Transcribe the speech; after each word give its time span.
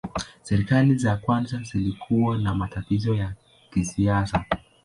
Serikali 0.43 0.95
za 0.99 1.17
kwanza 1.17 1.59
zilikuwa 1.63 2.37
na 2.37 2.55
matatizo 2.55 3.13
ya 3.15 3.33
kisiasa. 3.73 4.45